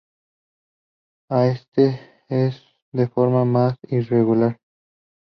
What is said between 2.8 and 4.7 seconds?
de forma más irregular.